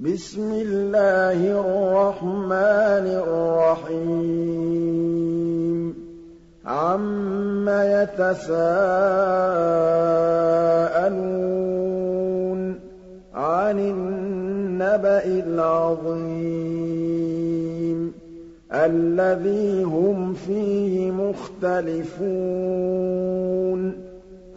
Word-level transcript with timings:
بِسْمِ 0.00 0.52
اللَّهِ 0.52 1.60
الرَّحْمَٰنِ 1.60 3.06
الرَّحِيمِ. 3.06 4.40
عَمَّ 6.66 7.68
يَتَسَاءَلُونَ 7.68 8.60
عَنِ 13.34 13.78
النَّبَإِ 13.78 15.24
الْعَظِيمِ 15.46 16.80
الَّذِي 18.72 19.84
هُمْ 19.84 20.34
فِيهِ 20.34 21.10
مُخْتَلِفُونَ 21.10 22.20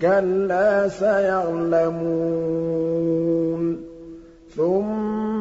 كَلَّا 0.02 0.88
سَيَعْلَمُونَ 0.88 2.83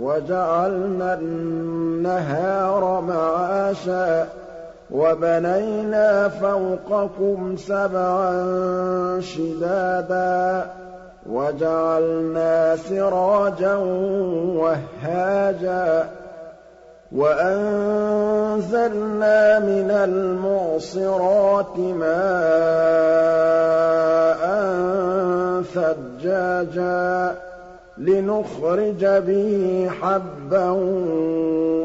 وَجَعَلْنَا 0.00 1.14
النَّهَارَ 1.14 3.00
مَعَاشًا 3.00 4.26
وَبَنَيْنَا 4.90 6.28
فَوْقَكُمْ 6.28 7.56
سَبْعًا 7.56 9.20
شِدَادًا 9.20 10.66
وَجَعَلْنَا 11.30 12.76
سِرَاجًا 12.76 13.74
وَهَّاجًا 14.56 16.08
وَأَنزَلْنَا 17.16 18.58
مِنَ 19.58 19.90
الْمُعْصِرَاتِ 19.90 21.78
مَاءً 21.78 23.04
ثَجَّاجًا 25.74 27.34
لِّنُخْرِجَ 27.98 29.04
بِهِ 29.04 29.88
حَبًّا 30.02 30.70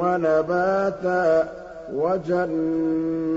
وَنَبَاتًا 0.02 1.49
وَجَنَّاتٍ 1.95 3.31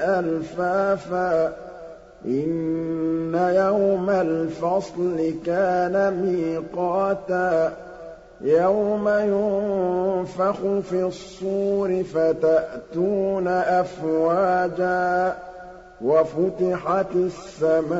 أَلْفَافًا 0.00 1.52
إِنَّ 2.26 3.34
يَوْمَ 3.34 4.10
الْفَصْلِ 4.10 5.34
كَانَ 5.46 6.22
مِيقَاتًا 6.22 7.72
يَوْمَ 8.40 9.08
يُنفَخُ 9.08 10.56
فِي 10.90 11.02
الصُّورِ 11.02 12.02
فَتَأْتُونَ 12.14 13.48
أَفْوَاجًا 13.48 15.34
وَفُتِحَتِ 16.04 17.12
السَّمَاءُ 17.14 17.98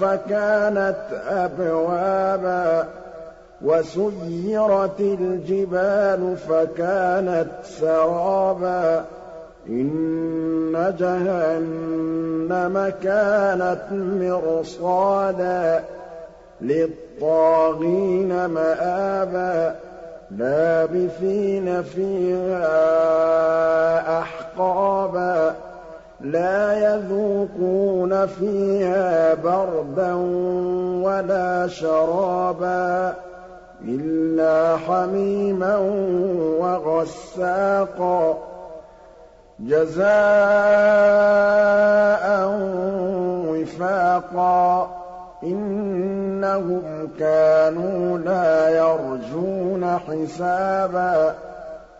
فَكَانَتْ 0.00 0.96
أَبْوَابًا 1.28 2.84
وَسُيِّرَتِ 3.64 5.00
الْجِبَالُ 5.00 6.36
فَكَانَتْ 6.48 7.48
سَرَابًا 7.64 9.04
إِنَّ 9.68 10.94
جَهَنَّمَ 10.98 12.92
كَانَتْ 13.02 13.82
مِرْصَادًا 13.92 15.84
لِّلطَّاغِينَ 16.60 18.46
مَآبًا 18.46 19.74
لَّابِثِينَ 20.30 21.82
فِيهَا 21.82 22.68
أَحْقَابًا 24.18 25.54
لَّا 26.20 26.72
يَذُوقُونَ 26.72 28.26
فِيهَا 28.26 29.34
بَرْدًا 29.34 30.14
وَلَا 31.04 31.66
شَرَابًا 31.66 33.14
إِلَّا 33.84 34.76
حَمِيمًا 34.76 35.76
وَغَسَّاقًا 36.60 38.38
جَزَاءً 39.60 40.08
وِفَاقًا 43.48 44.90
إِنَّهُمْ 45.42 47.08
كَانُوا 47.18 48.18
لَا 48.18 48.68
يَرْجُونَ 48.68 49.98
حِسَابًا 50.08 51.34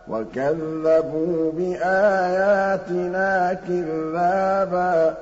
وَكَذَّبُوا 0.09 1.51
بِآيَاتِنَا 1.51 3.31
كِذَّابًا 3.67 5.13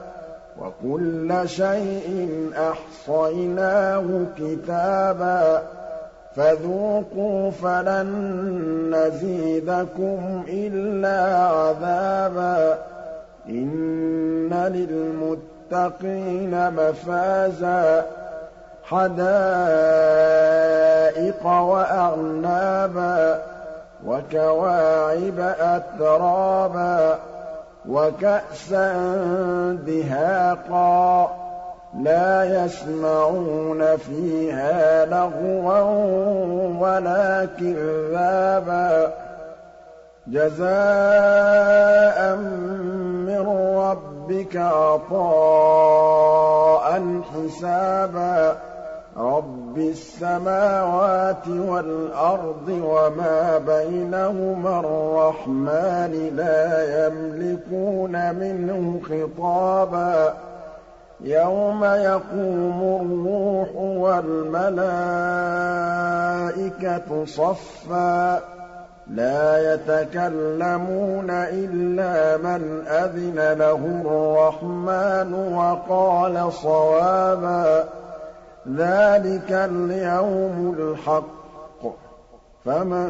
وَكُلَّ 0.61 1.49
شَيْءٍ 1.49 2.29
أَحْصَيْنَاهُ 2.57 4.25
كِتَابًا 4.37 5.61
فَذُوقُوا 6.35 7.51
فَلَن 7.51 8.07
نَّزِيدَكُمْ 8.95 10.43
إِلَّا 10.49 11.37
عَذَابًا 11.37 12.77
إِنَّ 13.49 14.53
لِلْمُتَّقِينَ 14.73 16.71
مَفَازًا 16.71 18.05
حَدَائِقَ 18.83 19.37
وَأَعْنَابًا 21.45 23.41
وَكَوَاعِبَ 24.05 25.39
أَتْرَابًا 25.59 27.19
وَكَأْسًا 27.89 28.93
دِهَاقًا 29.87 31.29
لَّا 32.03 32.65
يَسْمَعُونَ 32.65 33.97
فِيهَا 33.97 35.05
لَغْوًا 35.05 35.79
وَلَا 36.79 37.47
كِذَّابًا 37.59 39.13
جَزَاءً 40.27 41.55
مِّن 43.27 43.47
رَّبِّكَ 43.77 44.57
عَطَاءً 44.57 46.01
حِسَابًا 47.33 48.57
رَبِّ 49.17 49.77
السَّمَاوَاتِ 49.77 51.47
وَالْأَرْضِ 51.47 52.67
وَمَا 52.69 53.57
بَيْنَهُمَا 53.57 54.79
الرَّحْمَٰنِ 54.79 56.11
لَا 56.35 57.07
يَمْلِكُونَ 57.07 58.35
مِنْهُ 58.35 58.99
خِطَابًا 59.09 60.33
يَوْمَ 61.21 61.83
يَقُومُ 61.85 62.81
الرُّوحُ 63.01 63.69
وَالْمَلَائِكَةُ 63.75 64.85
صَفًّا 67.25 68.39
لَّا 69.07 69.73
يَتَكَلَّمُونَ 69.73 71.29
إِلَّا 71.29 72.37
مَنْ 72.37 72.83
أَذِنَ 72.87 73.53
لَهُ 73.59 74.01
الرَّحْمَٰنُ 74.05 75.33
وَقَالَ 75.55 76.53
صَوَابًا 76.53 77.83
ذَٰلِكَ 78.75 79.51
الْيَوْمُ 79.51 80.75
الْحَقُّ 80.79 81.83
ۖ. 81.83 81.87
فَمَن 82.65 83.09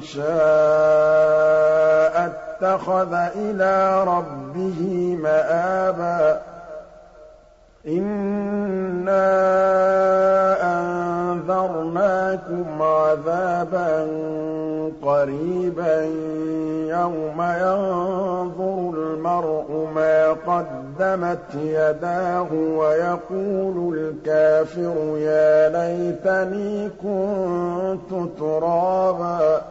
شَاءَ 0.00 0.28
اتَّخَذَ 2.26 3.12
إِلَىٰ 3.14 4.04
رَبِّهِ 4.04 5.16
مَآبًا. 5.22 6.40
أَنذَرْنَاكُمْ 12.78 12.82
عَذَابًا 12.82 14.06
قَرِيبًا 15.02 16.02
يَوْمَ 16.88 17.42
يَنظُرُ 17.42 18.94
الْمَرْءُ 18.94 19.88
مَا 19.94 20.32
قَدَّمَتْ 20.32 21.54
يَدَاهُ 21.54 22.46
وَيَقُولُ 22.52 23.94
الْكَافِرُ 23.98 25.16
يَا 25.18 25.68
لَيْتَنِي 25.68 26.88
كُنتُ 27.02 28.38
تُرَابًا 28.38 29.62